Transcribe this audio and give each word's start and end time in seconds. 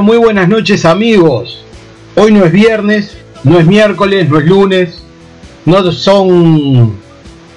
Muy 0.00 0.16
buenas 0.16 0.48
noches 0.48 0.86
amigos. 0.86 1.62
Hoy 2.16 2.32
no 2.32 2.46
es 2.46 2.50
viernes, 2.50 3.14
no 3.44 3.58
es 3.58 3.66
miércoles, 3.66 4.26
no 4.28 4.38
es 4.38 4.46
lunes, 4.46 5.02
no 5.66 5.92
son 5.92 6.96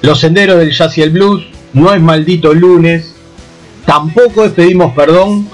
los 0.02 0.20
senderos 0.20 0.60
del 0.60 0.72
jazz 0.72 0.98
y 0.98 1.02
el 1.02 1.12
blues, 1.12 1.46
no 1.72 1.94
es 1.94 2.02
maldito 2.02 2.54
lunes, 2.54 3.16
tampoco 3.86 4.50
pedimos 4.50 4.94
perdón. 4.94 5.48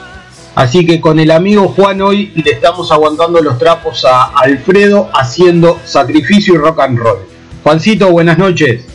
Así 0.56 0.84
que 0.84 1.00
con 1.00 1.20
el 1.20 1.30
amigo 1.30 1.68
Juan 1.68 2.02
hoy 2.02 2.34
le 2.36 2.52
estamos 2.52 2.92
aguantando 2.92 3.42
los 3.42 3.60
trapos 3.60 4.04
a 4.04 4.32
Alfredo 4.36 5.08
haciendo 5.14 5.80
sacrificio 5.86 6.56
y 6.56 6.58
rock 6.58 6.80
and 6.80 6.98
roll. 6.98 7.20
Juancito, 7.64 8.10
buenas 8.12 8.40
noches. 8.40 8.86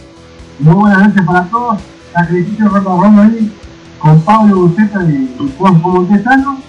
Muy 0.58 0.74
buenas 0.74 1.06
noches 1.08 1.22
para 1.24 1.44
todos. 1.44 1.78
Sacrificio 2.12 2.64
y 2.64 2.68
rock 2.68 2.88
and 2.88 3.16
roll 3.16 3.18
hoy 3.20 3.52
con 4.00 4.20
Pablo 4.22 4.74
y 4.76 5.52
Juan 5.56 5.80
Montesano 5.80 6.65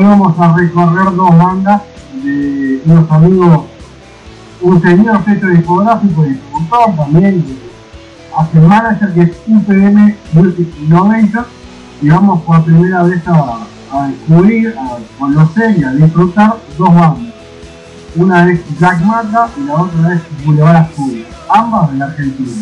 Vamos 0.00 0.38
a 0.38 0.56
recorrer 0.56 1.12
dos 1.16 1.36
bandas 1.36 1.82
de 2.22 2.80
unos 2.86 3.10
amigos, 3.10 3.64
un 4.60 4.80
señor 4.80 5.24
sello 5.24 5.48
discográfico 5.48 6.24
y 6.24 6.34
productor 6.34 6.96
también, 6.96 7.44
hace 8.36 8.60
manager 8.60 9.12
que 9.12 9.22
es 9.22 9.30
UPM 9.48 10.14
Music 10.34 10.68
Innovation, 10.82 11.46
y 12.00 12.08
vamos 12.10 12.42
por 12.42 12.64
primera 12.64 13.02
vez 13.02 13.20
a, 13.26 13.66
descubrir, 14.06 14.72
a 14.78 14.98
conocer 15.18 15.76
y 15.76 15.82
a 15.82 15.90
disfrutar 15.90 16.56
dos 16.78 16.94
bandas. 16.94 17.34
Una 18.14 18.52
es 18.52 18.60
Jack 18.78 19.00
Mata 19.00 19.48
y 19.56 19.64
la 19.64 19.74
otra 19.82 20.14
es 20.14 20.44
Boulevard 20.44 20.92
Studio, 20.92 21.24
ambas 21.48 21.90
de 21.90 21.98
la 21.98 22.04
Argentina. 22.04 22.52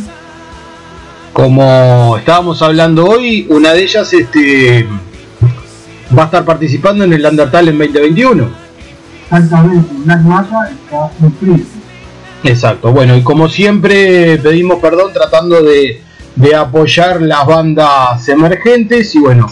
Como 1.35 2.17
estábamos 2.17 2.63
hablando 2.63 3.05
hoy, 3.05 3.47
una 3.51 3.75
de 3.75 3.83
ellas 3.83 4.11
este, 4.15 4.89
va 6.17 6.23
a 6.23 6.27
estar 6.27 6.45
participando 6.45 7.05
en 7.05 7.13
el 7.13 7.25
Undertale 7.25 7.71
en 7.71 7.79
2021. 7.79 8.49
Exactamente, 9.31 9.93
Black 10.05 10.21
está. 10.71 11.11
Exacto, 12.45 12.93
bueno, 12.93 13.17
y 13.17 13.23
como 13.23 13.49
siempre 13.49 14.39
pedimos 14.39 14.79
perdón 14.79 15.13
tratando 15.13 15.63
de, 15.63 16.03
apoyar 16.55 17.21
las 17.23 17.47
bandas 17.47 18.29
emergentes 18.29 19.15
y 19.15 19.21
bueno, 19.21 19.47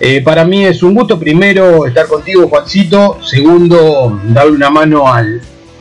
eh, 0.00 0.22
para 0.22 0.44
mí 0.44 0.64
es 0.64 0.82
un 0.82 0.94
gusto 0.94 1.18
primero 1.18 1.86
estar 1.86 2.06
contigo 2.06 2.48
Juancito, 2.48 3.18
segundo 3.22 4.18
darle 4.24 4.52
una 4.52 4.70
mano 4.70 5.12
al, 5.12 5.40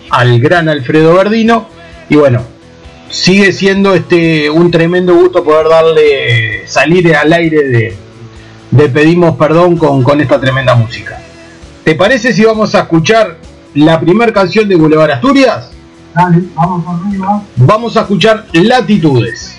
al 0.09 0.39
gran 0.39 0.67
Alfredo 0.69 1.15
Verdino 1.15 1.67
y 2.09 2.17
bueno, 2.17 2.43
sigue 3.09 3.51
siendo 3.51 3.95
este 3.95 4.49
un 4.49 4.69
tremendo 4.69 5.15
gusto 5.15 5.43
poder 5.43 5.69
darle 5.69 6.67
salir 6.67 7.15
al 7.15 7.33
aire 7.33 7.63
de, 7.63 7.97
le 8.71 8.89
pedimos 8.89 9.35
perdón 9.35 9.77
con, 9.77 10.03
con 10.03 10.21
esta 10.21 10.39
tremenda 10.39 10.75
música. 10.75 11.19
¿Te 11.83 11.95
parece 11.95 12.33
si 12.33 12.43
vamos 12.43 12.75
a 12.75 12.81
escuchar 12.81 13.37
la 13.73 13.99
primera 13.99 14.31
canción 14.31 14.67
de 14.67 14.75
Boulevard 14.75 15.11
Asturias? 15.11 15.71
Dale, 16.13 16.43
vamos 16.55 16.85
arriba. 16.87 17.43
Vamos 17.55 17.97
a 17.97 18.01
escuchar 18.01 18.45
Latitudes. 18.53 19.58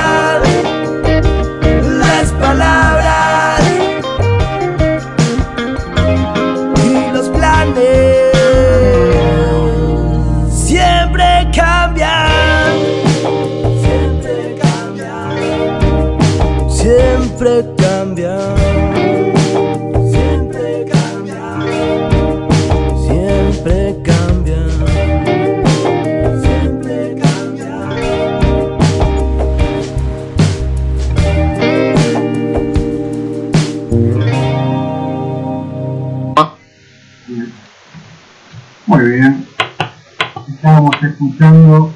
escuchando 41.21 41.93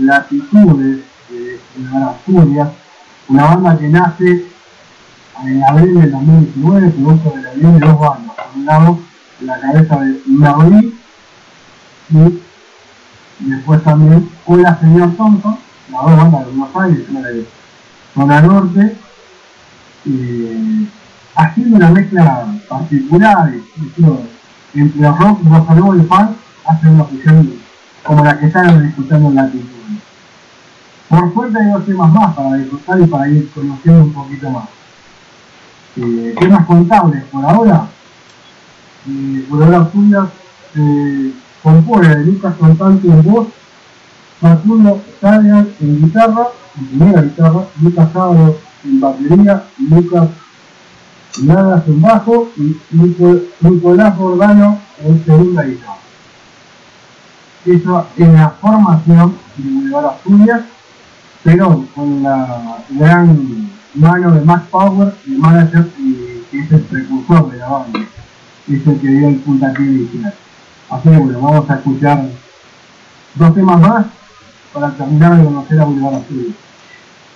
Latitudes 0.00 1.00
de 1.28 1.60
Nueva 1.78 2.10
Asturias, 2.10 2.68
una 3.28 3.44
banda 3.44 3.76
que 3.76 3.88
nace 3.88 4.46
en 5.44 5.64
abril 5.64 6.00
del 6.00 6.12
2019, 6.12 6.90
producto 6.90 7.30
de 7.30 7.42
la 7.42 7.52
unión 7.52 7.80
de 7.80 7.86
dos 7.86 7.98
bandas. 7.98 8.36
Por 8.36 8.56
un 8.56 8.64
lado, 8.64 8.98
la 9.40 9.60
cabeza 9.60 9.96
de 10.00 10.20
Merlí 10.26 10.94
y 12.10 13.50
después 13.50 13.82
también 13.82 14.28
Hola 14.46 14.78
Señor 14.80 15.16
Thompson, 15.16 15.58
las 15.90 16.02
dos 16.02 16.16
bandas 16.16 16.46
de 16.46 16.52
Buenos 16.52 16.76
Aires, 16.76 17.06
una 17.10 17.20
de 17.28 17.46
zona 18.14 18.40
norte, 18.42 18.96
eh, 20.06 20.86
haciendo 21.34 21.76
una 21.76 21.90
mezcla 21.90 22.46
particular 22.68 23.52
entre 24.74 25.08
rock, 25.08 25.42
bossa 25.42 25.74
y 25.96 26.02
punk, 26.02 26.30
hacen 26.64 26.90
una 26.90 27.04
fusión 27.04 27.67
como 28.08 28.24
la 28.24 28.38
que 28.38 28.46
están 28.46 28.82
disfrutando 28.86 29.28
en 29.28 29.34
la 29.34 29.42
cultura. 29.50 29.78
Por 31.10 31.34
suerte 31.34 31.58
hay 31.58 31.70
dos 31.72 31.84
temas 31.84 32.10
más 32.12 32.34
para 32.34 32.54
disfrutar 32.56 33.00
y 33.00 33.06
para 33.06 33.28
ir 33.28 33.50
conociendo 33.50 34.02
un 34.04 34.12
poquito 34.14 34.48
más. 34.50 34.64
Eh, 35.96 36.34
temas 36.40 36.64
contables 36.66 37.22
por 37.24 37.44
ahora. 37.44 37.86
Eh, 39.06 39.46
por 39.50 39.62
ahora 39.62 39.80
Asturias 39.82 40.24
eh, 40.74 41.32
compone 41.62 42.08
de 42.08 42.24
Lucas 42.24 42.54
Cantante 42.58 43.08
en 43.08 43.22
voz, 43.22 43.48
Facundo 44.40 45.02
Sagan 45.20 45.68
en 45.80 46.00
guitarra, 46.02 46.46
en 46.78 46.86
primera 46.86 47.22
guitarra, 47.22 47.60
Lucas 47.82 48.08
Sábado 48.12 48.58
en 48.84 49.00
batería, 49.00 49.64
Lucas 49.90 50.28
Nadas 51.42 51.86
en 51.86 52.00
bajo 52.00 52.48
y 52.56 52.76
Nico- 52.90 53.40
Nicolás 53.60 54.16
Bordano 54.16 54.78
en 55.04 55.24
segunda 55.26 55.62
guitarra. 55.64 55.94
Eso 57.66 58.06
es 58.16 58.28
la 58.28 58.50
formación 58.50 59.36
de 59.56 59.70
Boulevard 59.70 60.06
Asturias, 60.06 60.60
pero 61.42 61.84
con 61.94 62.22
la 62.22 62.78
gran 62.90 63.70
mano 63.94 64.30
de 64.32 64.40
Max 64.42 64.66
Power, 64.70 65.14
el 65.26 65.38
manager 65.38 65.88
eh, 65.98 66.42
que 66.50 66.60
es 66.60 66.72
el 66.72 66.80
precursor 66.82 67.50
de 67.50 67.58
la 67.58 67.68
banda, 67.68 68.00
es 68.68 68.86
el 68.86 69.00
que 69.00 69.08
dio 69.08 69.28
el 69.28 69.36
puntapié 69.36 69.84
inicial. 69.84 70.34
Así 70.90 71.08
que 71.08 71.16
bueno, 71.16 71.40
vamos 71.40 71.68
a 71.68 71.74
escuchar 71.74 72.24
dos 73.34 73.54
temas 73.54 73.80
más 73.80 74.06
para 74.72 74.90
terminar 74.92 75.36
de 75.36 75.44
conocer 75.44 75.80
a 75.80 75.84
Boulevard 75.84 76.14
Asturias. 76.14 76.54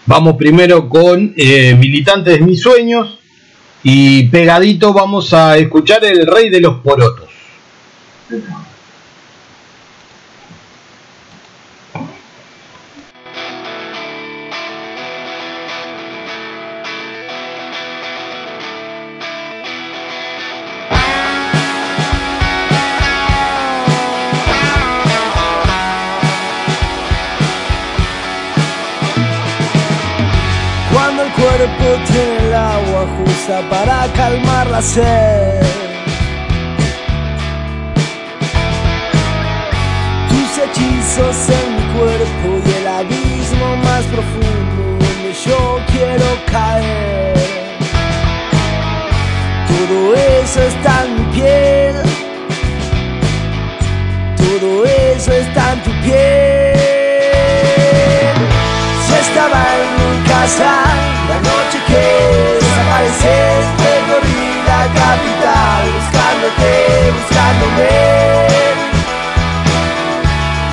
Vamos 0.06 0.36
primero 0.36 0.88
con 0.88 1.32
eh, 1.36 1.74
Militantes 1.74 2.38
de 2.38 2.44
mis 2.44 2.60
sueños 2.60 3.18
y 3.82 4.24
pegadito 4.28 4.92
vamos 4.92 5.32
a 5.32 5.56
escuchar 5.58 6.04
El 6.04 6.26
Rey 6.26 6.48
de 6.48 6.60
los 6.60 6.80
Porotos. 6.80 7.28
Cuerpo 31.62 32.02
tiene 32.06 32.48
el 32.48 32.54
agua 32.54 33.06
justa 33.18 33.60
para 33.70 34.06
calmar 34.16 34.66
la 34.68 34.82
sed. 34.82 35.62
Tus 40.28 40.58
hechizos 40.58 41.36
en 41.60 41.76
mi 41.76 41.84
cuerpo 41.98 42.48
y 42.66 42.70
el 42.80 42.88
abismo 42.88 43.76
más 43.84 44.02
profundo 44.06 45.04
donde 45.04 45.32
yo 45.46 45.78
quiero 45.92 46.26
caer. 46.50 47.34
Todo 49.68 50.14
eso 50.14 50.62
está 50.62 51.04
en 51.04 51.14
mi 51.14 51.32
piel. 51.36 51.94
Todo 54.36 54.84
eso 54.84 55.32
está 55.32 55.72
en 55.74 55.82
tu 55.82 55.90
piel. 56.02 56.74
Si 59.06 59.14
estaba 59.14 59.62
en 59.76 60.01
casa 60.28 60.72
la 61.28 61.38
noche 61.50 61.78
que 61.86 62.04
desapareces, 62.60 63.62
recorrí 63.86 64.44
la 64.66 64.82
capital 65.00 65.82
buscándote, 65.96 66.72
buscándome 67.16 67.94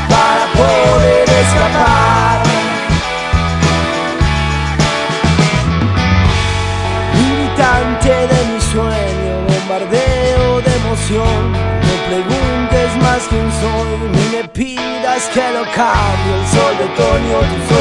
para 0.09 0.43
poder 0.59 1.27
escapar. 1.43 2.37
Militante 7.13 8.11
de 8.31 8.39
mi 8.49 8.59
sueño, 8.61 9.33
bombardeo 9.47 10.61
de 10.61 10.71
emoción. 10.81 11.41
No 11.87 11.95
preguntes 12.09 12.89
más 13.03 13.21
quién 13.29 13.47
soy, 13.61 13.91
ni 14.13 14.25
me 14.35 14.43
pidas 14.49 15.21
que 15.33 15.45
lo 15.55 15.63
cambie. 15.75 16.33
El 16.39 16.45
sol 16.53 16.73
de 16.77 16.85
otoño, 16.85 17.37
tus 17.51 17.65
ojos 17.77 17.78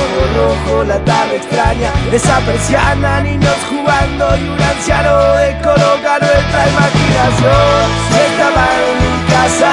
la 0.84 0.98
tarde 1.04 1.36
extraña. 1.36 1.90
Esa 2.12 2.38
persiana, 2.40 3.20
niños 3.20 3.56
jugando 3.68 4.36
y 4.36 4.48
un 4.48 4.62
anciano 4.62 5.34
de 5.34 5.56
colocar 5.62 6.20
nuestra 6.20 6.68
imaginación. 6.68 7.84
Estaba 8.28 8.64
en 8.86 8.96
mi 9.02 9.16
casa, 9.32 9.72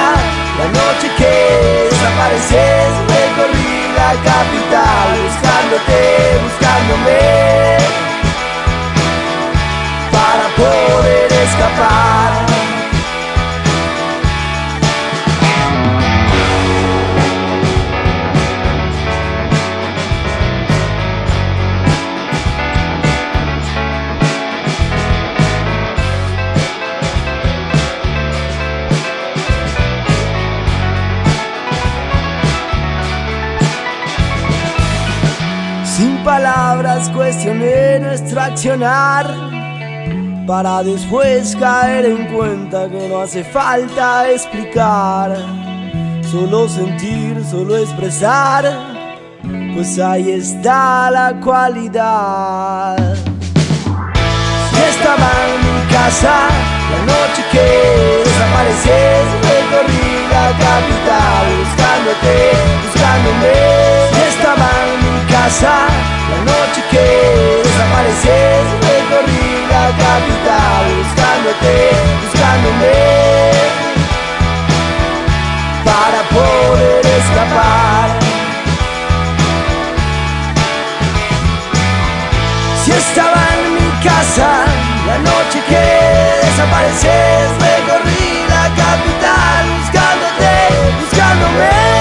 la 0.58 0.66
noche 0.78 1.10
que 1.16 1.88
desapareces, 1.90 2.88
recorrí 3.14 3.76
la 3.94 4.12
capital 4.30 5.06
buscándote, 5.26 6.00
buscándome 6.44 7.76
para 10.12 10.46
poder 10.56 11.32
escapar. 11.32 12.55
Cuestioné 37.46 38.00
nuestro 38.00 38.40
accionar 38.40 39.32
para 40.48 40.82
después 40.82 41.54
caer 41.54 42.06
en 42.06 42.26
cuenta 42.34 42.88
que 42.88 43.08
no 43.08 43.20
hace 43.20 43.44
falta 43.44 44.28
explicar, 44.28 45.36
solo 46.28 46.68
sentir, 46.68 47.40
solo 47.48 47.76
expresar, 47.76 48.64
pues 49.74 49.96
ahí 50.00 50.32
está 50.32 51.08
la 51.12 51.40
cualidad. 51.40 52.96
Si 54.72 54.82
estaba 54.82 55.30
en 55.46 55.60
mi 55.66 55.92
casa 55.92 56.48
la 56.90 57.00
noche 57.06 57.44
que 57.52 58.24
desapareces, 58.24 59.24
recorrí 59.46 60.08
la 60.32 60.48
capital 60.64 61.46
buscándote, 61.62 62.34
buscándome. 62.82 63.54
Si 64.12 64.20
estaba 64.36 64.68
en 64.94 65.05
la 65.36 66.38
noche 66.44 66.82
que 66.90 67.62
desapareces, 67.62 68.64
recorrí 68.88 69.66
la 69.70 69.86
capital 70.04 70.84
buscándote, 70.98 71.74
buscándome 72.22 72.96
para 75.84 76.20
poder 76.34 77.06
escapar. 77.20 78.08
Si 82.84 82.90
estaba 82.92 83.42
en 83.58 83.74
mi 83.74 83.90
casa 84.02 84.50
la 85.06 85.18
noche 85.18 85.58
que 85.68 86.46
desapareces, 86.46 87.50
recorrí 87.60 88.46
la 88.48 88.64
capital 88.82 89.62
buscándote, 89.80 90.52
buscándome 91.00 91.95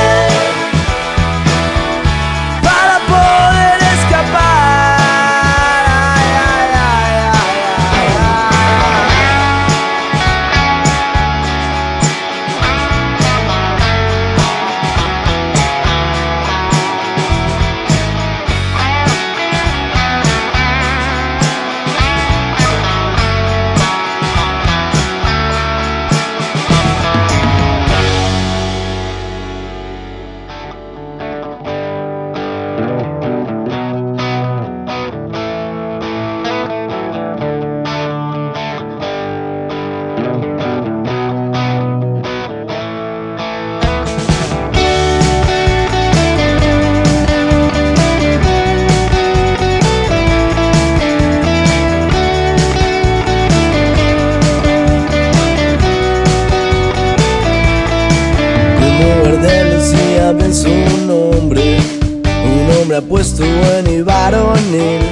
repuesto 62.96 63.44
en 63.44 63.88
y 63.88 64.02
varonil. 64.02 65.04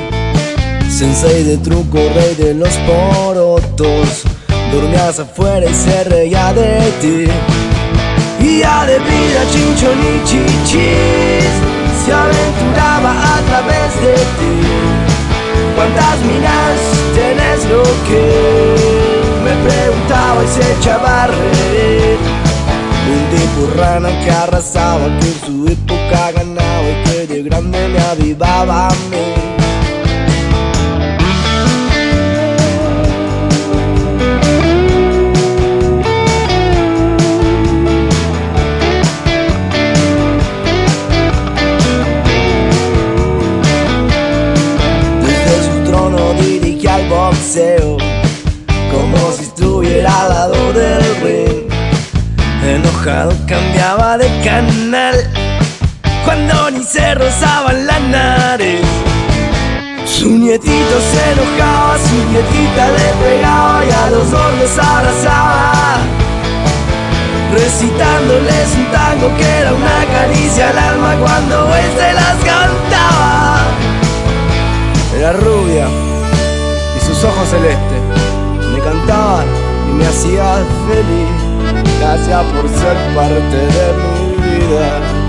Sensei 0.90 1.44
de 1.44 1.58
truco, 1.58 1.98
rey 2.16 2.34
de 2.36 2.54
los 2.54 2.74
porotos. 2.88 4.24
Dormías 4.72 5.20
afuera 5.20 5.70
y 5.70 5.74
se 5.74 6.04
reía 6.06 6.54
de 6.54 6.80
ti. 7.02 7.26
Guía 8.40 8.86
de 8.88 9.00
vida, 9.00 9.42
chinchón 9.52 10.00
y 10.12 10.16
chichis. 10.28 11.54
Se 12.06 12.14
aventuraba 12.14 13.12
a 13.36 13.42
través 13.50 13.92
de 14.06 14.16
ti. 14.38 14.56
Cuántas 15.76 16.18
minas 16.30 16.78
tenés 17.18 17.66
lo 17.70 17.84
que 18.08 18.24
Me 19.44 19.54
preguntaba 19.68 20.42
y 20.42 20.48
se 20.48 20.64
echaba 20.80 21.24
a 21.24 21.28
reír. 21.28 22.18
Un 23.14 23.24
tipo 23.36 23.78
rana 23.78 24.10
que 24.24 24.32
arrasaba, 24.32 25.06
que 25.20 25.28
en 25.28 25.40
su 25.46 25.68
época 25.68 26.32
ganaba 26.32 26.90
y 26.90 27.04
que 27.04 27.13
de 27.44 27.50
grande 27.50 27.88
me 27.90 28.00
avivaba 28.00 28.88
a 28.88 28.92
mí. 28.92 29.34
Desde 45.22 45.64
su 45.66 45.92
trono 45.92 46.34
dirigía 46.34 46.96
al 46.96 47.10
boxeo 47.10 47.98
Como 48.92 49.32
si 49.34 49.44
estuviera 49.44 50.22
al 50.22 50.30
lado 50.30 50.74
del 50.74 51.16
ring 51.22 51.70
Enojado 52.64 53.34
cambiaba 53.48 54.18
de 54.18 54.28
canal 54.44 55.16
Cuando 56.24 56.72
ni 56.72 56.84
se 56.84 57.16
rozaban 57.16 57.86
la 57.86 58.00
nariz 58.00 58.82
Su 60.06 60.30
nietito 60.30 60.96
se 61.12 61.32
enojaba, 61.32 61.98
su 61.98 62.16
nietita 62.32 62.88
le 62.98 63.10
pegaba 63.24 63.86
Y 63.86 63.92
a 63.92 64.10
los 64.10 64.32
dos 64.32 64.58
los 64.60 64.78
abrazaba 64.78 65.98
Recitándoles 67.52 68.76
un 68.78 68.92
tango 68.92 69.38
que 69.38 69.48
era 69.48 69.74
una 69.74 70.06
caricia 70.12 70.70
al 70.70 70.78
alma 70.78 71.16
Cuando 71.20 71.76
él 71.76 71.92
se 71.98 72.14
las 72.14 72.36
cantaba 72.44 73.44
era 75.16 75.32
rubia 75.34 75.88
y 76.98 77.06
sus 77.06 77.24
ojos 77.24 77.48
celestes 77.48 78.02
me 78.74 78.80
cantaban 78.80 79.46
y 79.90 79.94
me 79.94 80.08
hacía 80.08 80.56
feliz. 80.88 81.94
Gracias 82.00 82.44
por 82.46 82.68
ser 82.68 82.98
parte 83.16 83.58
de 83.58 83.94
mi 83.94 84.68
vida. 84.68 85.23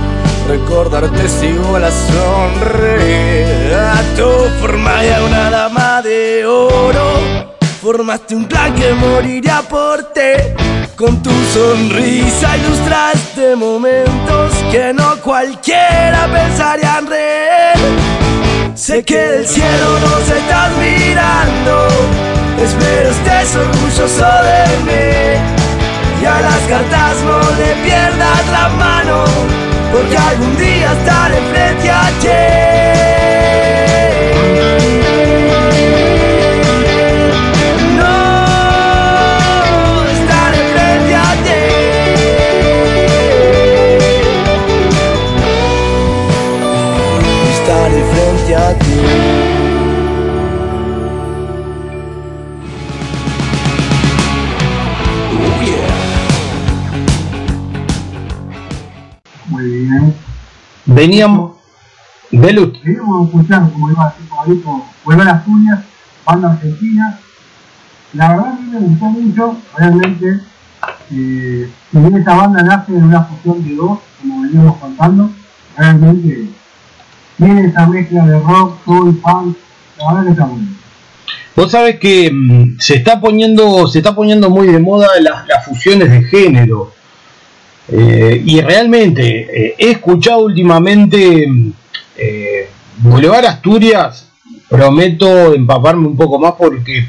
Recordarte 0.48 1.28
sigo 1.28 1.78
la 1.78 1.90
sonreír 1.90 3.74
a 3.74 4.00
tu 4.16 4.28
forma 4.60 5.04
y 5.04 5.08
a 5.10 5.24
una 5.24 5.50
dama 5.50 6.02
de 6.02 6.44
oro. 6.44 7.54
Formaste 7.82 8.36
un 8.36 8.46
plan 8.46 8.74
que 8.74 8.92
moriría 8.92 9.62
por 9.62 10.12
ti. 10.12 10.20
Con 10.96 11.22
tu 11.22 11.30
sonrisa 11.52 12.56
ilustraste 12.56 13.56
momentos 13.56 14.52
que 14.70 14.92
no 14.92 15.16
cualquiera 15.22 16.28
pensaría 16.30 16.98
en 16.98 17.06
reír. 17.06 18.14
Sé 18.74 19.04
que 19.04 19.16
del 19.16 19.46
cielo 19.46 19.98
nos 20.00 20.28
estás 20.28 20.70
mirando 20.76 21.88
Espero 22.60 23.10
estés 23.10 23.56
orgulloso 23.56 24.26
de 24.42 24.66
mí 24.84 26.20
Y 26.20 26.26
a 26.26 26.40
las 26.40 26.60
cartas 26.68 27.16
no 27.24 27.38
le 27.56 27.74
pierdas 27.84 28.46
la 28.50 28.68
mano 28.70 29.24
Porque 29.94 30.16
algún 30.16 30.56
día 30.56 30.92
estaré 30.92 31.40
frente 31.52 31.88
a 31.88 32.08
ti 32.20 33.43
Veníamos. 60.94 61.56
Belut. 62.30 62.80
Queríamos 62.80 63.26
escuchar, 63.26 63.68
como 63.72 63.90
iba 63.90 64.04
a 64.06 64.10
decir 64.10 64.28
Pablito, 64.28 64.84
Volver 65.04 65.28
a 65.28 65.32
Asturias, 65.32 65.80
banda 66.24 66.52
argentina. 66.52 67.18
La 68.12 68.28
verdad 68.28 68.46
a 68.46 68.60
mí 68.60 68.70
me 68.70 68.78
gustó 68.78 69.04
mucho, 69.06 69.56
realmente. 69.76 70.40
Eh, 71.10 71.68
si 71.90 71.98
bien 71.98 72.16
esta 72.16 72.36
banda 72.36 72.62
nace 72.62 72.92
en 72.96 73.04
una 73.04 73.24
fusión 73.24 73.64
de 73.66 73.74
dos, 73.74 73.98
como 74.20 74.42
veníamos 74.42 74.76
contando, 74.76 75.30
realmente 75.76 76.48
tiene 77.38 77.66
esa 77.66 77.86
mezcla 77.88 78.26
de 78.26 78.38
rock, 78.38 78.84
soul, 78.84 79.20
funk, 79.20 79.56
la 79.98 80.12
verdad 80.12 80.24
que 80.24 80.30
está 80.30 80.44
bueno. 80.44 80.68
Vos 81.56 81.70
sabés 81.72 81.98
que 81.98 82.30
mm, 82.32 82.78
se 82.78 82.94
está 82.94 83.20
poniendo, 83.20 83.88
se 83.88 83.98
está 83.98 84.14
poniendo 84.14 84.48
muy 84.48 84.68
de 84.68 84.78
moda 84.78 85.08
las, 85.20 85.46
las 85.48 85.64
fusiones 85.64 86.08
de 86.08 86.22
género. 86.22 86.92
Eh, 87.88 88.42
y 88.44 88.60
realmente 88.62 89.40
eh, 89.40 89.74
he 89.78 89.90
escuchado 89.90 90.44
últimamente 90.44 91.46
eh, 92.16 92.68
Boulevard 92.98 93.46
Asturias. 93.46 94.28
Prometo 94.68 95.54
empaparme 95.54 96.08
un 96.08 96.16
poco 96.16 96.38
más 96.38 96.54
porque 96.58 97.08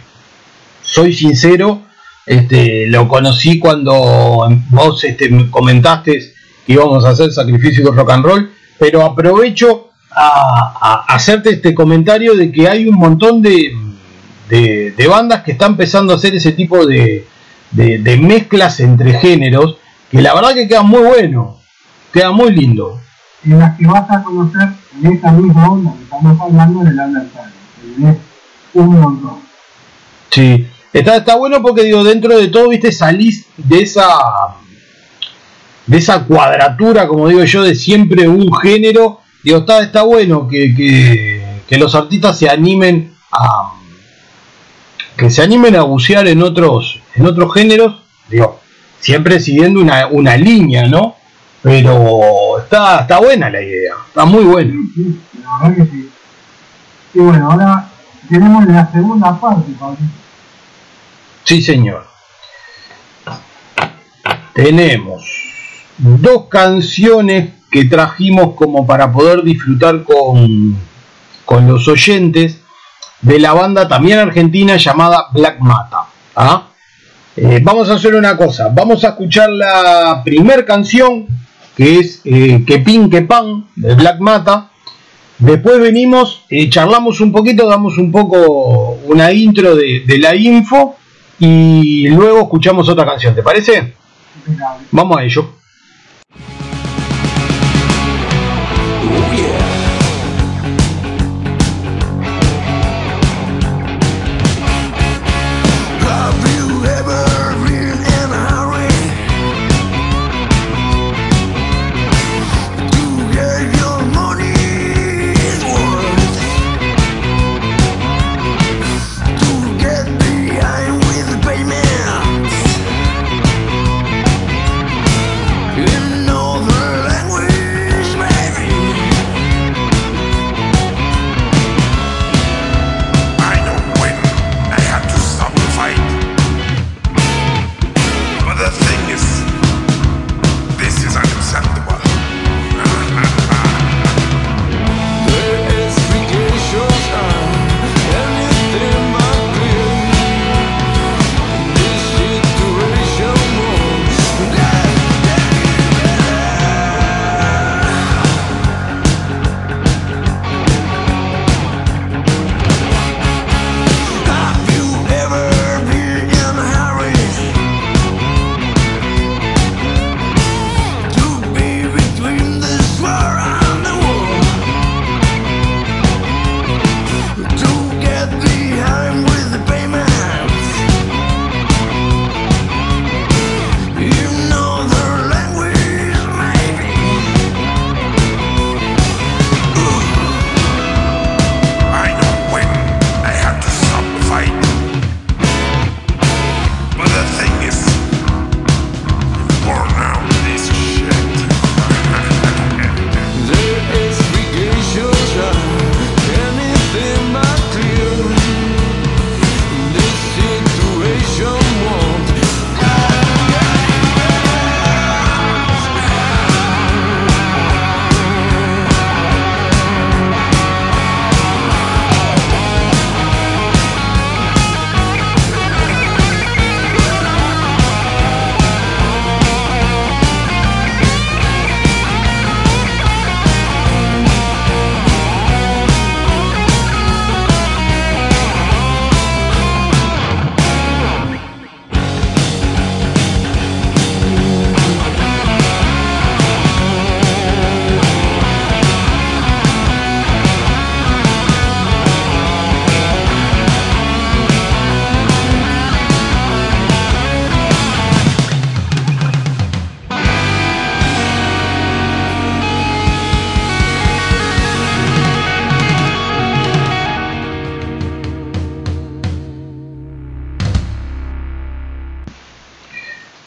soy 0.81 1.13
sincero. 1.13 1.81
Este, 2.25 2.87
lo 2.87 3.07
conocí 3.07 3.59
cuando 3.59 4.47
vos 4.69 5.03
este, 5.03 5.29
me 5.29 5.49
comentaste 5.49 6.33
que 6.65 6.73
íbamos 6.73 7.05
a 7.05 7.09
hacer 7.09 7.31
sacrificio 7.31 7.85
de 7.85 7.91
rock 7.91 8.11
and 8.11 8.25
roll. 8.25 8.51
Pero 8.77 9.03
aprovecho 9.03 9.89
a, 10.11 11.05
hacerte 11.07 11.51
este 11.51 11.73
comentario 11.73 12.35
de 12.35 12.51
que 12.51 12.67
hay 12.67 12.87
un 12.87 12.95
montón 12.95 13.41
de, 13.41 13.73
de, 14.49 14.91
de 14.91 15.07
bandas 15.07 15.43
que 15.43 15.53
están 15.53 15.71
empezando 15.71 16.11
a 16.11 16.17
hacer 16.17 16.35
ese 16.35 16.51
tipo 16.51 16.85
de, 16.85 17.25
de 17.71 18.17
mezclas 18.17 18.79
entre 18.81 19.13
géneros 19.13 19.77
que 20.09 20.21
la 20.21 20.33
verdad 20.33 20.53
que 20.53 20.67
queda 20.67 20.83
muy 20.83 21.01
bueno, 21.01 21.59
queda 22.13 22.31
muy 22.31 22.51
lindo. 22.51 22.99
En 23.43 23.59
las 23.59 23.77
que 23.77 23.85
vas 23.85 24.09
a 24.09 24.23
conocer 24.23 24.69
en 25.01 25.13
esta 25.13 25.31
misma 25.31 25.69
onda 25.69 25.93
que 25.97 26.03
estamos 26.03 26.41
hablando 26.41 26.79
del 26.83 26.99
Undertale. 26.99 27.51
Tenés 27.95 28.17
un 28.73 28.99
montón. 28.99 29.37
Sí, 30.31 30.67
está, 30.91 31.17
está 31.17 31.35
bueno 31.35 31.61
porque 31.61 31.83
digo, 31.83 32.03
dentro 32.03 32.37
de 32.37 32.47
todo, 32.47 32.69
viste, 32.69 32.91
salís 32.91 33.45
de 33.57 33.81
esa 33.81 34.07
de 35.85 35.97
esa 35.97 36.23
cuadratura, 36.23 37.07
como 37.07 37.27
digo 37.27 37.43
yo, 37.43 37.63
de 37.63 37.75
siempre 37.75 38.27
un 38.27 38.51
género. 38.55 39.21
Digo, 39.43 39.59
está, 39.59 39.83
está 39.83 40.01
bueno 40.01 40.47
que, 40.47 40.73
que, 40.75 41.61
que 41.67 41.77
los 41.77 41.93
artistas 41.93 42.39
se 42.39 42.49
animen 42.49 43.13
a 43.31 43.73
que 45.15 45.29
se 45.29 45.41
animen 45.41 45.75
a 45.75 45.83
bucear 45.83 46.27
en 46.27 46.41
otros, 46.41 46.99
en 47.15 47.25
otros 47.25 47.53
géneros, 47.53 47.95
digo, 48.29 48.59
siempre 48.99 49.39
siguiendo 49.39 49.79
una, 49.79 50.07
una 50.07 50.37
línea, 50.37 50.87
¿no? 50.87 51.15
Pero 51.61 52.59
está, 52.59 53.01
está 53.01 53.19
buena 53.19 53.49
la 53.49 53.61
idea, 53.61 53.93
está 54.07 54.25
muy 54.25 54.43
buena. 54.43 54.73
Sí, 54.93 55.19
la 55.43 55.67
verdad 55.67 55.83
que 55.83 55.91
sí. 55.91 56.11
Y 57.15 57.19
bueno, 57.19 57.51
ahora 57.51 57.89
tenemos 58.29 58.65
la 58.65 58.91
segunda 58.91 59.39
parte, 59.39 59.71
Pablo. 59.79 59.97
Sí, 61.43 61.61
señor. 61.61 62.05
Tenemos 64.53 65.23
dos 65.97 66.45
canciones 66.49 67.51
que 67.71 67.85
trajimos 67.85 68.55
como 68.55 68.85
para 68.85 69.11
poder 69.11 69.43
disfrutar 69.43 70.03
con, 70.03 70.77
con 71.45 71.67
los 71.67 71.87
oyentes 71.87 72.61
de 73.21 73.39
la 73.39 73.53
banda 73.53 73.87
también 73.87 74.19
argentina 74.19 74.77
llamada 74.77 75.27
Black 75.33 75.59
Mata. 75.59 76.05
¿ah? 76.35 76.64
Eh, 77.37 77.59
vamos 77.61 77.89
a 77.89 77.95
hacer 77.95 78.15
una 78.15 78.37
cosa, 78.37 78.69
vamos 78.73 79.03
a 79.03 79.09
escuchar 79.09 79.49
la 79.49 80.21
primer 80.23 80.63
canción 80.63 81.27
que 81.75 81.99
es 81.99 82.21
eh, 82.23 82.63
Que 82.65 82.79
Pin 82.79 83.09
Que 83.09 83.23
Pan 83.23 83.65
de 83.75 83.93
Black 83.95 84.19
Mata. 84.19 84.71
Después 85.37 85.79
venimos, 85.81 86.45
eh, 86.49 86.69
charlamos 86.69 87.19
un 87.19 87.33
poquito, 87.33 87.67
damos 87.67 87.97
un 87.97 88.09
poco 88.09 88.99
una 89.05 89.33
intro 89.33 89.75
de, 89.75 90.03
de 90.07 90.17
la 90.17 90.33
info 90.33 90.95
y 91.37 92.07
luego 92.07 92.43
escuchamos 92.43 92.87
otra 92.87 93.05
canción, 93.05 93.35
¿te 93.35 93.43
parece? 93.43 93.95
Vamos 94.91 95.17
a 95.17 95.23
ello. 95.23 95.55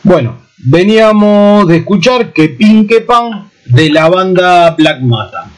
Bueno, 0.09 0.39
veníamos 0.57 1.69
de 1.69 1.77
escuchar 1.77 2.33
que 2.33 2.49
Pinque 2.49 3.03
Pan 3.03 3.51
de 3.67 3.91
la 3.91 4.09
banda 4.09 4.71
Black 4.71 5.03
Mata. 5.03 5.51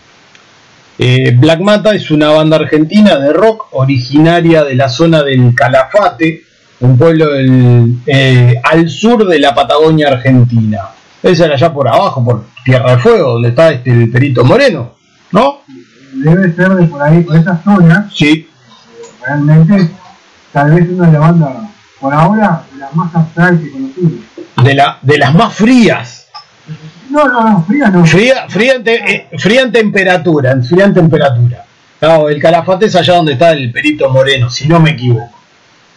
Eh, 0.99 1.37
Black 1.39 1.61
Mata 1.61 1.95
es 1.95 2.11
una 2.11 2.31
banda 2.31 2.57
argentina 2.57 3.17
de 3.17 3.33
rock 3.33 3.69
originaria 3.71 4.65
de 4.65 4.75
la 4.75 4.89
zona 4.89 5.23
del 5.23 5.55
Calafate, 5.55 6.43
un 6.81 6.99
pueblo 6.99 7.31
del, 7.31 7.99
eh, 8.07 8.61
al 8.65 8.89
sur 8.89 9.25
de 9.25 9.39
la 9.39 9.55
Patagonia 9.55 10.09
Argentina. 10.09 10.81
Esa 11.23 11.45
era 11.45 11.55
allá 11.55 11.73
por 11.73 11.87
abajo, 11.87 12.25
por 12.25 12.47
Tierra 12.65 12.91
del 12.91 12.99
Fuego, 12.99 13.35
donde 13.35 13.51
está 13.51 13.71
este, 13.71 13.93
el 13.93 14.11
Perito 14.11 14.45
Moreno, 14.45 14.95
¿no? 15.31 15.61
Debe 16.13 16.53
ser 16.55 16.71
de 16.71 16.87
por 16.89 17.01
ahí, 17.01 17.23
por 17.23 17.37
esa 17.37 17.63
zona, 17.63 18.11
Sí, 18.13 18.49
realmente, 19.25 19.91
tal 20.53 20.75
vez 20.75 20.89
una 20.89 21.07
de 21.07 21.13
las 21.13 21.21
bandas, 21.21 21.53
por 22.01 22.13
ahora, 22.13 22.65
las 22.79 22.93
más 22.97 23.15
abstractas 23.15 23.65
y 23.65 23.71
conocidas. 23.71 24.30
De, 24.65 24.75
la, 24.75 24.99
de 25.03 25.19
las 25.19 25.35
más 25.35 25.55
frías. 25.55 26.29
No, 27.11 27.27
no, 27.27 27.43
no, 27.51 27.65
fría 27.65 27.89
no. 27.89 28.05
Fría, 28.07 28.47
fría, 28.49 28.75
en, 28.75 28.85
te- 28.85 29.13
eh, 29.15 29.29
fría 29.39 29.63
en 29.63 29.73
temperatura, 29.73 30.57
fría 30.63 30.85
en 30.85 30.95
temperatura. 30.95 31.65
Claro, 31.99 32.29
el 32.29 32.41
Calafate 32.41 32.87
es 32.87 32.97
allá 32.97 33.15
donde 33.17 33.33
está 33.33 33.51
el 33.51 33.73
Perito 33.73 34.09
Moreno, 34.11 34.49
si 34.49 34.69
no 34.69 34.81
me 34.81 34.91
equivoco. 34.91 35.31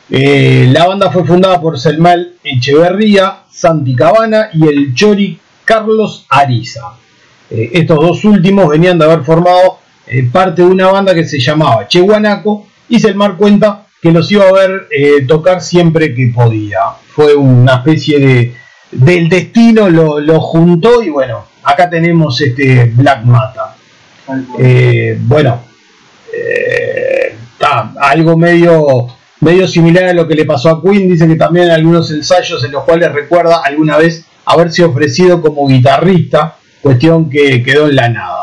Eh, 0.09 0.67
la 0.71 0.87
banda 0.87 1.09
fue 1.11 1.23
fundada 1.25 1.61
por 1.61 1.79
Selmal 1.79 2.33
Echeverría, 2.43 3.37
Santi 3.51 3.95
Cabana 3.95 4.49
y 4.53 4.67
el 4.67 4.93
Chori 4.93 5.39
Carlos 5.63 6.25
Ariza. 6.29 6.93
Eh, 7.49 7.69
estos 7.73 7.97
dos 7.99 8.25
últimos 8.25 8.67
venían 8.67 8.97
de 8.99 9.05
haber 9.05 9.23
formado 9.23 9.79
eh, 10.07 10.23
parte 10.31 10.61
de 10.61 10.67
una 10.67 10.87
banda 10.91 11.13
que 11.13 11.23
se 11.25 11.39
llamaba 11.39 11.87
Che 11.87 12.01
Guanaco 12.01 12.67
y 12.89 12.99
Selmar 12.99 13.37
cuenta 13.37 13.82
que 14.03 14.11
los 14.11 14.29
iba 14.33 14.49
a 14.49 14.51
ver 14.51 14.87
eh, 14.91 15.25
tocar 15.25 15.61
siempre 15.61 16.13
que 16.13 16.31
podía. 16.35 16.79
Fue 17.07 17.33
una 17.35 17.75
especie 17.75 18.19
de 18.19 18.53
del 18.91 19.29
destino 19.29 19.89
lo, 19.89 20.19
lo 20.19 20.39
juntó 20.39 21.01
y 21.01 21.09
bueno, 21.09 21.45
acá 21.63 21.89
tenemos 21.89 22.39
este 22.41 22.91
Black 22.93 23.23
Mata. 23.23 23.75
Eh, 24.59 25.17
bueno, 25.21 25.61
eh, 26.33 27.35
está 27.53 27.93
algo 27.99 28.37
medio, 28.37 29.07
medio 29.39 29.67
similar 29.67 30.05
a 30.05 30.13
lo 30.13 30.27
que 30.27 30.35
le 30.35 30.45
pasó 30.45 30.69
a 30.69 30.81
Queen. 30.81 31.07
Dice 31.07 31.27
que 31.27 31.35
también 31.35 31.69
hay 31.69 31.75
algunos 31.75 32.11
ensayos 32.11 32.63
en 32.63 32.73
los 32.73 32.83
cuales 32.83 33.11
recuerda 33.11 33.61
alguna 33.63 33.97
vez 33.97 34.25
haberse 34.45 34.83
ofrecido 34.83 35.41
como 35.41 35.65
guitarrista, 35.67 36.57
cuestión 36.81 37.29
que 37.29 37.63
quedó 37.63 37.87
en 37.87 37.95
la 37.95 38.09
nada. 38.09 38.42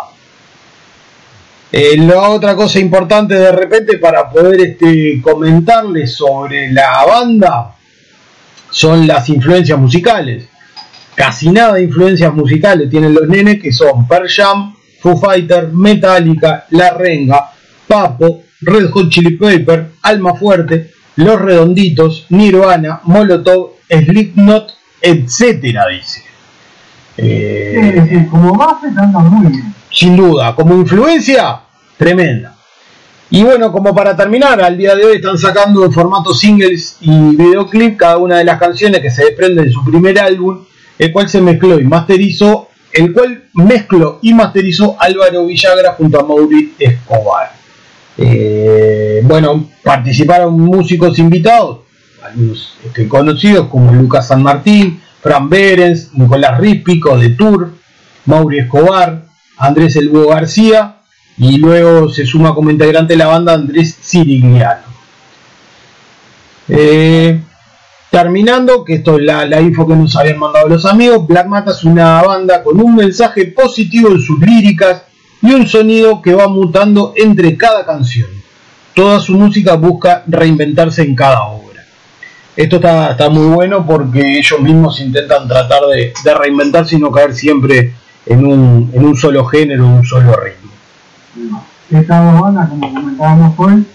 Eh, 1.72 1.96
la 1.98 2.30
otra 2.30 2.56
cosa 2.56 2.80
importante 2.80 3.34
de 3.34 3.52
repente 3.52 3.98
para 3.98 4.28
poder 4.28 4.60
este, 4.60 5.20
comentarles 5.22 6.14
sobre 6.14 6.72
la 6.72 7.04
banda 7.06 7.76
son 8.70 9.06
las 9.06 9.28
influencias 9.28 9.78
musicales. 9.78 10.48
Casi 11.14 11.50
nada 11.50 11.74
de 11.74 11.84
influencias 11.84 12.32
musicales 12.34 12.90
tienen 12.90 13.14
los 13.14 13.28
nenes 13.28 13.60
que 13.62 13.72
son 13.72 14.08
Pearl 14.08 14.28
Jam, 14.28 14.74
Foo 15.00 15.16
Fighter, 15.16 15.68
Metallica, 15.72 16.66
La 16.70 16.90
Renga, 16.94 17.50
Papo, 17.86 18.44
Red 18.62 18.90
Hot 18.90 19.08
Chili 19.08 19.36
Pepper, 19.36 19.92
Alma 20.02 20.34
Fuerte, 20.34 20.90
Los 21.16 21.40
Redonditos, 21.40 22.26
Nirvana, 22.30 23.00
Molotov, 23.04 23.74
Slipknot, 23.88 24.72
etcétera, 25.00 25.86
dice. 25.88 26.24
Eh, 27.16 28.26
como 28.30 28.54
base 28.54 28.88
muy 28.88 29.46
bien. 29.52 29.79
Sin 30.00 30.16
duda, 30.16 30.54
como 30.54 30.76
influencia, 30.76 31.60
tremenda. 31.98 32.56
Y 33.28 33.42
bueno, 33.42 33.70
como 33.70 33.94
para 33.94 34.16
terminar, 34.16 34.58
al 34.62 34.78
día 34.78 34.96
de 34.96 35.04
hoy 35.04 35.16
están 35.16 35.36
sacando 35.36 35.84
en 35.84 35.92
formato 35.92 36.32
singles 36.32 36.96
y 37.02 37.36
videoclip 37.36 37.98
cada 37.98 38.16
una 38.16 38.38
de 38.38 38.44
las 38.44 38.58
canciones 38.58 39.02
que 39.02 39.10
se 39.10 39.26
desprenden 39.26 39.66
de 39.66 39.70
su 39.70 39.84
primer 39.84 40.18
álbum, 40.18 40.64
el 40.98 41.12
cual 41.12 41.28
se 41.28 41.42
mezcló 41.42 41.78
y 41.78 41.84
masterizó, 41.84 42.68
el 42.94 43.12
cual 43.12 43.44
mezcló 43.52 44.20
y 44.22 44.32
masterizó 44.32 44.96
Álvaro 44.98 45.44
Villagra 45.44 45.92
junto 45.92 46.18
a 46.18 46.26
Mauri 46.26 46.72
Escobar. 46.78 47.52
Eh, 48.16 49.20
bueno, 49.24 49.68
participaron 49.84 50.58
músicos 50.58 51.18
invitados, 51.18 51.80
algunos 52.24 52.74
este, 52.86 53.06
conocidos 53.06 53.68
como 53.68 53.92
Lucas 53.92 54.28
San 54.28 54.42
Martín, 54.42 54.98
Fran 55.20 55.50
Berens, 55.50 56.14
Nicolás 56.14 56.58
Ríspico 56.58 57.18
de 57.18 57.28
Tour, 57.28 57.70
Mauri 58.24 58.60
Escobar, 58.60 59.28
Andrés 59.60 59.94
El 59.96 60.10
García 60.10 60.96
y 61.36 61.58
luego 61.58 62.08
se 62.08 62.26
suma 62.26 62.54
como 62.54 62.70
integrante 62.70 63.12
de 63.12 63.18
la 63.18 63.26
banda 63.26 63.52
Andrés 63.52 63.96
Sirigliano. 64.00 64.88
Eh, 66.68 67.40
terminando, 68.10 68.84
que 68.84 68.94
esto 68.94 69.16
es 69.16 69.22
la, 69.22 69.44
la 69.46 69.60
info 69.60 69.86
que 69.86 69.94
nos 69.94 70.16
habían 70.16 70.38
mandado 70.38 70.68
los 70.68 70.84
amigos, 70.86 71.26
Black 71.26 71.46
Mata 71.46 71.72
es 71.72 71.84
una 71.84 72.22
banda 72.22 72.62
con 72.62 72.80
un 72.80 72.94
mensaje 72.94 73.46
positivo 73.46 74.10
en 74.10 74.20
sus 74.20 74.40
líricas 74.40 75.02
y 75.42 75.52
un 75.52 75.66
sonido 75.66 76.22
que 76.22 76.34
va 76.34 76.48
mutando 76.48 77.12
entre 77.16 77.56
cada 77.56 77.84
canción. 77.84 78.28
Toda 78.94 79.20
su 79.20 79.34
música 79.34 79.76
busca 79.76 80.24
reinventarse 80.26 81.02
en 81.02 81.14
cada 81.14 81.42
obra. 81.42 81.84
Esto 82.56 82.76
está, 82.76 83.12
está 83.12 83.28
muy 83.28 83.46
bueno 83.46 83.86
porque 83.86 84.38
ellos 84.38 84.60
mismos 84.60 85.00
intentan 85.00 85.46
tratar 85.46 85.82
de, 85.86 86.12
de 86.22 86.34
reinventarse 86.34 86.96
y 86.96 86.98
no 86.98 87.10
caer 87.10 87.34
siempre 87.34 87.94
en 88.26 88.46
un, 88.46 88.90
en 88.92 89.04
un 89.06 89.16
solo 89.16 89.44
género, 89.46 89.84
en 89.86 89.90
un 89.92 90.04
solo 90.04 90.34
ritmo. 90.36 90.70
Estas 91.90 92.32
dos 92.32 92.40
bandas, 92.42 92.68
como 92.68 92.92
comentábamos 92.92 93.54
hoy, 93.58 93.86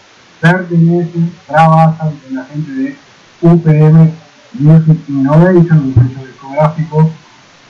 pertenecen, 0.41 1.31
trabajan 1.47 2.11
con 2.11 2.35
la 2.35 2.43
gente 2.45 2.71
de 2.71 2.95
UPM 3.41 4.11
Music 4.59 4.97
Innovation, 5.07 5.77
un 5.79 5.93
sello 5.95 6.25
discográfico 6.27 7.09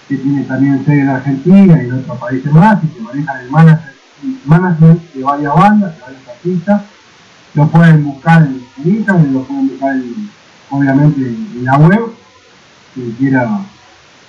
que 0.08 0.18
tiene 0.18 0.44
también 0.44 0.84
sede 0.86 1.02
en 1.02 1.10
Argentina 1.10 1.78
y 1.82 1.86
en 1.88 1.94
otros 1.94 2.18
países 2.20 2.52
más 2.52 2.84
y 2.84 2.88
que 2.88 3.02
manejan 3.02 3.38
el 3.42 3.50
management 4.46 5.14
de 5.14 5.24
varias 5.24 5.54
bandas, 5.56 5.96
de 5.96 6.02
varios 6.02 6.28
artistas. 6.28 6.82
Lo 7.54 7.68
pueden 7.68 8.04
buscar 8.04 8.44
en 8.44 8.62
Instagram, 8.84 9.34
lo 9.34 9.44
pueden 9.44 9.68
buscar 9.70 9.96
en- 9.96 10.30
obviamente 10.70 11.22
en 11.22 11.64
la 11.66 11.78
web. 11.78 12.02
Quien 12.94 13.12
quiera 13.14 13.60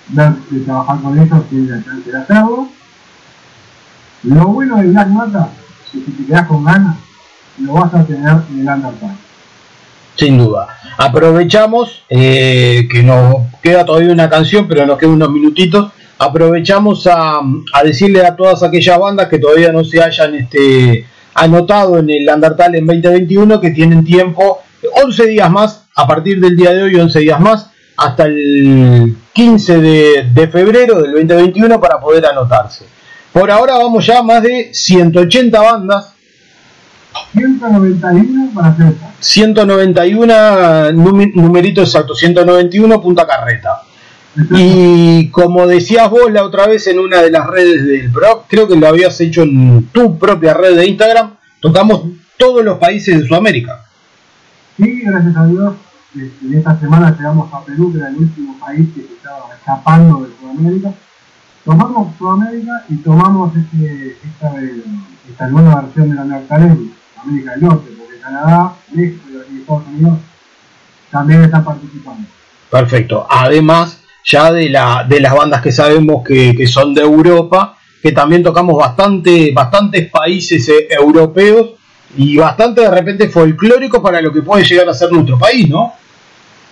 de 0.08 0.60
trabajar 0.60 1.00
con 1.00 1.18
ellos 1.18 1.48
tiene 1.50 1.70
la 1.70 1.84
chance 1.84 2.10
de 2.10 2.18
hacerlo. 2.18 2.68
Lo 4.22 4.46
bueno 4.48 4.76
de 4.76 4.88
Black 4.88 5.08
Mata 5.08 5.50
que 5.92 5.98
si 5.98 6.10
te 6.10 6.26
quedas 6.26 6.46
con 6.46 6.64
ganas, 6.64 6.96
lo 7.58 7.74
vas 7.74 7.94
a 7.94 8.04
tener 8.04 8.36
en 8.50 8.60
el 8.60 8.68
Undertale. 8.68 9.14
Sin 10.16 10.38
duda. 10.38 10.68
Aprovechamos 10.96 12.02
eh, 12.08 12.88
que 12.90 13.02
nos 13.02 13.34
queda 13.62 13.84
todavía 13.84 14.12
una 14.12 14.28
canción, 14.28 14.66
pero 14.66 14.86
nos 14.86 14.98
quedan 14.98 15.14
unos 15.14 15.30
minutitos. 15.30 15.92
Aprovechamos 16.18 17.06
a, 17.06 17.40
a 17.72 17.82
decirle 17.84 18.24
a 18.24 18.34
todas 18.34 18.62
aquellas 18.62 18.98
bandas 18.98 19.28
que 19.28 19.38
todavía 19.38 19.70
no 19.72 19.84
se 19.84 20.02
hayan 20.02 20.34
este, 20.34 21.06
anotado 21.34 21.98
en 21.98 22.08
el 22.10 22.28
Undertale 22.28 22.78
en 22.78 22.86
2021 22.86 23.60
que 23.60 23.70
tienen 23.70 24.04
tiempo 24.04 24.62
11 25.04 25.26
días 25.26 25.50
más, 25.50 25.84
a 25.94 26.06
partir 26.06 26.40
del 26.40 26.56
día 26.56 26.72
de 26.72 26.82
hoy 26.82 26.94
11 26.94 27.18
días 27.20 27.40
más, 27.40 27.70
hasta 27.96 28.24
el 28.24 29.16
15 29.32 29.78
de, 29.80 30.30
de 30.34 30.48
febrero 30.48 31.00
del 31.02 31.12
2021 31.12 31.80
para 31.80 31.98
poder 32.00 32.26
anotarse. 32.26 32.84
Por 33.32 33.50
ahora 33.50 33.74
vamos 33.78 34.04
ya 34.06 34.18
a 34.18 34.22
más 34.22 34.42
de 34.42 34.70
180 34.72 35.60
bandas 35.60 36.12
191 37.32 38.50
para 38.54 38.68
hacer 38.68 38.86
esta. 38.88 39.12
191, 39.20 40.34
numi- 40.92 41.32
numerito 41.34 41.80
exacto, 41.80 42.14
191 42.14 43.00
punta 43.00 43.26
carreta. 43.26 43.80
Y 44.50 45.28
como 45.30 45.66
decías 45.66 46.10
vos 46.10 46.30
la 46.30 46.44
otra 46.44 46.66
vez 46.66 46.86
en 46.88 46.98
una 46.98 47.22
de 47.22 47.30
las 47.30 47.46
redes 47.46 47.86
del 47.86 48.12
pro, 48.12 48.44
creo 48.46 48.68
que 48.68 48.76
lo 48.76 48.86
habías 48.86 49.18
hecho 49.20 49.42
en 49.42 49.86
tu 49.92 50.18
propia 50.18 50.52
red 50.52 50.76
de 50.76 50.86
Instagram, 50.86 51.36
tocamos 51.60 52.02
todos 52.36 52.62
los 52.62 52.76
países 52.78 53.18
de 53.18 53.26
Sudamérica. 53.26 53.82
Sí, 54.76 55.00
gracias 55.02 55.36
a 55.36 55.46
Dios, 55.46 55.74
en 56.20 56.54
esta 56.54 56.78
semana 56.78 57.14
llegamos 57.16 57.52
a 57.52 57.64
Perú, 57.64 57.92
que 57.92 57.98
era 57.98 58.08
el 58.08 58.16
último 58.16 58.58
país 58.58 58.88
que 58.94 59.02
se 59.02 59.14
estaba 59.14 59.48
escapando 59.54 60.24
de 60.24 60.30
Sudamérica. 60.38 60.92
Tomamos 61.64 62.16
Sudamérica 62.16 62.84
y 62.88 62.96
tomamos 62.96 63.52
este, 63.56 64.18
esta, 64.24 64.54
esta 65.28 65.48
nueva 65.48 65.82
versión 65.82 66.10
de 66.10 66.14
la 66.14 66.22
en 66.22 66.92
América 67.22 67.50
del 67.52 67.60
Norte, 67.60 67.90
porque 67.98 68.20
Canadá, 68.20 68.74
México 68.92 69.22
y 69.52 69.60
Estados 69.60 69.86
Unidos 69.88 70.18
también 71.10 71.42
están 71.42 71.64
participando. 71.64 72.28
Perfecto. 72.70 73.26
Además, 73.28 74.02
ya 74.24 74.52
de, 74.52 74.68
la, 74.68 75.04
de 75.08 75.20
las 75.20 75.34
bandas 75.34 75.62
que 75.62 75.72
sabemos 75.72 76.24
que, 76.24 76.54
que 76.56 76.66
son 76.66 76.94
de 76.94 77.02
Europa, 77.02 77.76
que 78.02 78.12
también 78.12 78.42
tocamos 78.42 78.76
bastante, 78.76 79.52
bastantes 79.52 80.10
países 80.10 80.68
eh, 80.68 80.88
europeos 80.90 81.70
y 82.16 82.36
bastante 82.36 82.82
de 82.82 82.90
repente 82.90 83.28
folclórico 83.28 84.02
para 84.02 84.20
lo 84.20 84.32
que 84.32 84.42
puede 84.42 84.64
llegar 84.64 84.88
a 84.88 84.94
ser 84.94 85.10
nuestro 85.10 85.38
país, 85.38 85.68
¿no? 85.68 85.92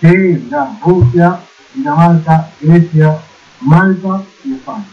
Rusia, 0.03 1.39
Dinamarca, 1.75 2.51
Grecia, 2.61 3.19
Malta 3.61 4.23
y 4.45 4.55
España. 4.55 4.85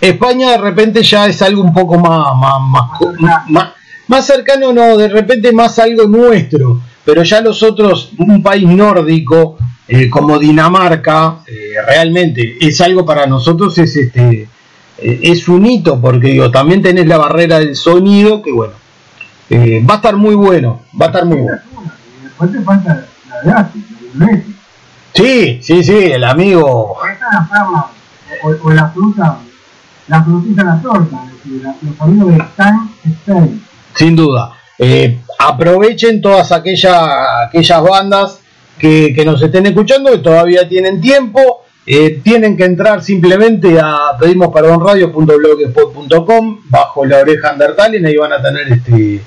España 0.00 0.50
de 0.52 0.58
repente 0.58 1.02
ya 1.02 1.26
es 1.26 1.40
algo 1.42 1.62
un 1.62 1.72
poco 1.72 1.98
más, 1.98 2.36
más, 2.36 2.60
más, 2.60 3.50
más, 3.50 3.72
más 4.08 4.26
cercano, 4.26 4.72
no, 4.72 4.96
de 4.96 5.08
repente 5.08 5.52
más 5.52 5.78
algo 5.78 6.06
nuestro, 6.06 6.80
pero 7.04 7.22
ya 7.22 7.40
los 7.40 7.62
otros, 7.62 8.12
un 8.18 8.42
país 8.42 8.68
nórdico, 8.68 9.56
eh, 9.88 10.10
como 10.10 10.38
Dinamarca, 10.38 11.38
eh, 11.46 11.80
realmente 11.86 12.56
es 12.60 12.80
algo 12.80 13.06
para 13.06 13.26
nosotros, 13.26 13.78
es 13.78 13.96
este 13.96 14.48
eh, 14.98 15.20
es 15.22 15.46
un 15.48 15.64
hito, 15.64 16.00
porque 16.00 16.28
digo, 16.28 16.50
también 16.50 16.82
tenés 16.82 17.06
la 17.06 17.18
barrera 17.18 17.60
del 17.60 17.76
sonido, 17.76 18.42
que 18.42 18.50
bueno, 18.50 18.72
va 19.88 19.94
a 19.94 19.96
estar 19.96 20.16
muy 20.16 20.34
bueno, 20.34 20.82
va 21.00 21.06
a 21.06 21.08
estar 21.08 21.24
muy 21.24 21.38
bueno. 21.38 21.60
Y 22.20 22.24
después 22.24 22.50
te 22.50 22.60
falta 22.62 23.06
la 23.28 23.42
de 23.42 23.52
Asi, 23.52 23.84
de. 24.18 24.44
Sí, 25.14 25.60
sí, 25.62 25.82
sí, 25.82 25.96
el 26.12 26.24
amigo. 26.24 26.96
Esta 27.10 27.26
es 27.26 27.32
la 27.32 27.48
perla, 27.48 27.86
o, 28.62 28.68
o 28.68 28.70
la 28.72 28.88
fruta, 28.90 29.38
la 30.08 30.22
frutita 30.24 30.62
de 30.62 30.68
la 30.68 30.82
torta, 30.82 31.16
es 31.26 31.32
decir, 31.44 31.62
la- 31.62 31.76
los 31.82 32.00
amigos 32.00 32.32
de 32.32 32.38
Stan 32.44 32.90
Stein. 33.22 33.62
Sin 33.94 34.14
duda. 34.16 34.52
Eh, 34.78 35.18
aprovechen 35.38 36.20
todas 36.20 36.52
aquellas, 36.52 37.02
aquellas 37.48 37.82
bandas 37.82 38.40
que, 38.78 39.14
que 39.16 39.24
nos 39.24 39.40
estén 39.42 39.64
escuchando, 39.66 40.10
que 40.12 40.18
todavía 40.18 40.68
tienen 40.68 41.00
tiempo. 41.00 41.62
eh, 41.88 42.20
tienen 42.22 42.56
que 42.56 42.64
entrar 42.64 43.00
simplemente 43.02 43.78
a 43.80 44.16
pedimos 44.20 44.48
perdón 44.52 44.84
radio.blogspot.com 44.84 46.58
bajo 46.68 47.04
la 47.06 47.18
oreja 47.18 47.52
Undertale 47.52 47.98
y 48.00 48.04
ahí 48.06 48.16
van 48.16 48.32
a 48.32 48.42
tener 48.42 48.72
este, 48.72 49.22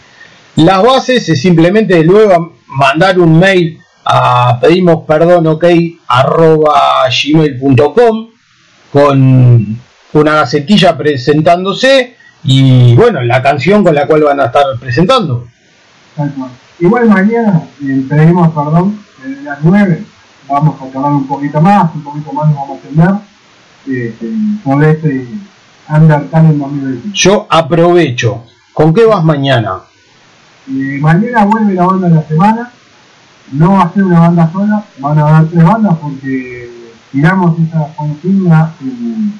las 0.58 0.84
bases. 0.84 1.30
Es 1.30 1.41
simplemente 1.41 2.04
luego 2.04 2.54
mandar 2.67 3.17
un 3.19 3.39
mail 3.39 3.80
a 4.12 4.60
pedimos 4.60 5.06
perdón 5.06 5.45
ok 5.45 5.65
arroba 6.08 7.04
gmail.com 7.10 8.28
con 8.91 9.80
una 10.13 10.34
gacetilla 10.34 10.98
presentándose 10.98 12.15
y 12.43 12.95
bueno, 12.95 13.22
la 13.22 13.41
canción 13.41 13.84
con 13.84 13.93
la 13.93 14.08
cual 14.08 14.24
van 14.24 14.39
a 14.39 14.45
estar 14.45 14.63
presentando. 14.80 15.45
Tal 16.15 16.34
cual. 16.34 16.50
Igual 16.80 17.10
mañana 17.10 17.63
eh, 17.84 18.06
pedimos 18.10 18.48
perdón, 18.50 19.00
desde 19.24 19.43
las 19.43 19.60
9 19.62 20.04
vamos 20.48 20.82
a 20.82 20.86
hablar 20.86 21.12
un 21.12 21.28
poquito 21.28 21.62
más, 21.62 21.93
un 21.93 22.04
poquito 22.04 22.34
más 22.34 22.48
nos 22.48 22.56
vamos 22.56 22.78
a 22.78 22.88
atender 22.88 23.10
eh, 23.88 24.15
eh, 24.22 24.34
sobre 24.63 24.91
este 24.91 25.28
Undertale 25.89 26.50
en 26.50 26.60
2020. 26.60 27.10
Yo 27.13 27.48
aprovecho. 27.50 28.43
¿Con 28.74 28.93
qué 28.93 29.06
vas 29.06 29.24
mañana? 29.24 29.80
Eh, 30.67 31.00
mañana 31.02 31.45
vuelve 31.45 31.74
la 31.74 31.86
banda 31.86 32.10
de 32.10 32.15
la 32.15 32.24
semana, 32.24 32.72
no 33.51 33.73
va 33.73 33.83
a 33.83 33.93
ser 33.93 34.03
una 34.03 34.19
banda 34.19 34.51
sola, 34.51 34.85
van 34.99 35.19
a 35.19 35.38
haber 35.38 35.49
tres 35.49 35.63
bandas 35.63 35.97
porque 36.01 36.71
tiramos 37.12 37.59
esa 37.59 37.88
consigna 37.95 38.73
en, 38.81 39.33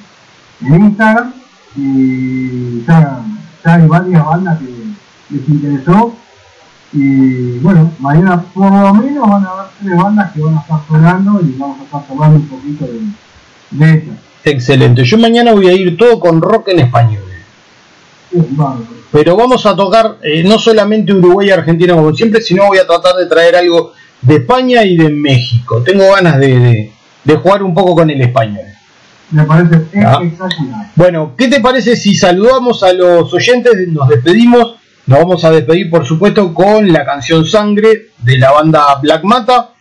en 0.62 0.86
Instagram 0.86 1.34
y 1.76 2.84
ya, 2.86 3.22
ya 3.64 3.74
hay 3.76 3.88
varias 3.88 4.26
bandas 4.26 4.60
que 4.60 5.36
les 5.36 5.50
interesó 5.50 6.16
y 6.92 7.60
bueno, 7.60 7.92
mañana 8.00 8.42
por 8.54 8.72
lo 8.72 8.94
menos 8.96 9.30
van 9.30 9.46
a 9.46 9.50
haber 9.52 9.66
tres 9.80 9.96
bandas 9.96 10.32
que 10.32 10.42
van 10.42 10.56
a 10.56 10.62
estar 10.62 10.80
sonando 10.88 11.42
y 11.42 11.56
vamos 11.58 11.78
a 11.80 11.84
estar 11.84 12.04
hablando 12.10 12.40
un 12.40 12.48
poquito 12.48 12.86
de, 12.86 13.02
de 13.72 13.94
ellas. 13.94 14.18
Excelente. 14.44 15.04
Yo 15.04 15.18
mañana 15.18 15.54
voy 15.54 15.68
a 15.68 15.74
ir 15.74 15.98
todo 15.98 16.20
con 16.20 16.42
rock 16.42 16.70
en 16.70 16.80
español. 16.80 17.24
Pero 19.12 19.36
vamos 19.36 19.66
a 19.66 19.76
tocar 19.76 20.18
eh, 20.22 20.44
no 20.44 20.60
solamente 20.60 21.14
Uruguay 21.14 21.48
y 21.48 21.52
Argentina 21.52 21.96
como 21.96 22.14
siempre, 22.14 22.42
sino 22.42 22.68
voy 22.68 22.78
a 22.78 22.86
tratar 22.86 23.16
de 23.16 23.26
traer 23.26 23.56
algo 23.56 23.89
de 24.22 24.36
España 24.36 24.84
y 24.84 24.98
de 24.98 25.10
México. 25.10 25.82
Tengo 25.84 26.12
ganas 26.14 26.40
de, 26.40 26.60
de- 26.60 26.92
de 27.24 27.36
jugar 27.36 27.64
un 27.64 27.74
poco 27.74 27.96
con 27.96 28.10
el 28.10 28.22
español. 28.22 28.66
Me 29.32 29.44
parece 29.44 29.76
Ah. 29.76 30.20
espectacular. 30.24 30.92
Bueno, 30.96 31.34
¿qué 31.38 31.48
te 31.48 31.60
parece 31.60 31.96
si 31.96 32.16
saludamos 32.16 32.82
a 32.84 32.94
los 32.94 33.32
oyentes? 33.34 33.74
Nos 33.90 34.08
despedimos. 34.10 34.76
Nos 35.06 35.20
vamos 35.20 35.44
a 35.44 35.52
despedir, 35.52 35.90
por 35.90 36.06
supuesto, 36.06 36.54
con 36.54 36.92
la 36.92 37.04
canción 37.06 37.46
Sangre 37.46 38.10
de 38.20 38.38
la 38.38 38.52
banda 38.52 38.96
Black 39.02 39.24
Mata. 39.24 39.72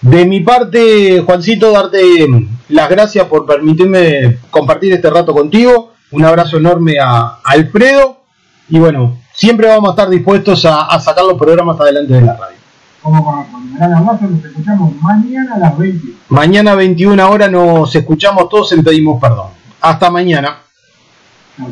De 0.00 0.24
mi 0.26 0.40
parte, 0.40 1.20
Juancito, 1.26 1.72
darte 1.72 2.26
las 2.68 2.88
gracias 2.88 3.26
por 3.26 3.44
permitirme 3.46 4.38
compartir 4.50 4.92
este 4.92 5.10
rato 5.10 5.32
contigo. 5.34 5.94
Un 6.12 6.24
abrazo 6.24 6.58
enorme 6.58 6.94
a 7.02 7.40
Alfredo. 7.44 8.20
Y 8.68 8.78
bueno, 8.78 9.18
siempre 9.34 9.66
vamos 9.68 9.88
a 9.90 9.92
estar 9.92 10.08
dispuestos 10.10 10.64
a, 10.66 10.82
a 10.86 11.00
sacar 11.00 11.24
los 11.24 11.36
programas 11.38 11.80
adelante 11.80 12.12
de 12.14 12.20
la 12.22 12.34
radio. 12.36 12.57
Como 13.02 13.24
corresponde. 13.24 13.76
Gran 13.78 13.94
abrazo, 13.94 14.26
nos 14.26 14.44
escuchamos 14.44 14.92
mañana 15.00 15.54
a 15.54 15.58
las 15.58 15.78
20. 15.78 16.08
Mañana 16.28 16.74
21 16.74 17.30
horas 17.30 17.50
nos 17.50 17.94
escuchamos 17.94 18.48
todos 18.48 18.72
en 18.72 18.82
Pedimos 18.82 19.20
Perdón. 19.20 19.50
Hasta 19.80 20.10
mañana. 20.10 20.58
Chao. 21.56 21.68